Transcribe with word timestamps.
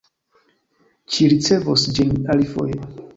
Ci 1.11 1.27
ricevos 1.33 1.83
ĝin 1.99 2.17
alifoje. 2.37 2.81